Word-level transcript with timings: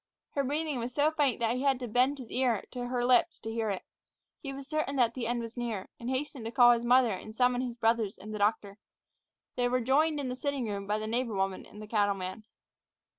Her 0.31 0.43
breathing 0.43 0.79
was 0.79 0.95
so 0.95 1.11
faint 1.11 1.39
that 1.41 1.55
he 1.57 1.61
had 1.61 1.79
to 1.79 1.87
bend 1.87 2.17
his 2.17 2.31
ear 2.31 2.63
to 2.71 2.87
her 2.87 3.05
lips 3.05 3.37
to 3.41 3.51
hear 3.51 3.69
it. 3.69 3.83
He 4.39 4.51
was 4.51 4.67
certain 4.67 4.95
that 4.95 5.13
the 5.13 5.27
end 5.27 5.41
was 5.41 5.55
near, 5.55 5.89
and 5.99 6.09
hastened 6.09 6.45
to 6.45 6.51
call 6.51 6.71
his 6.71 6.83
mother 6.83 7.11
and 7.11 7.35
summon 7.35 7.61
his 7.61 7.77
brothers 7.77 8.17
and 8.17 8.33
the 8.33 8.39
doctor. 8.39 8.79
They 9.57 9.67
were 9.69 9.79
joined 9.79 10.19
in 10.19 10.27
the 10.27 10.35
sitting 10.35 10.67
room 10.67 10.87
by 10.87 10.97
the 10.97 11.05
neighbor 11.05 11.35
woman 11.35 11.67
and 11.67 11.79
the 11.83 11.87
cattleman. 11.87 12.45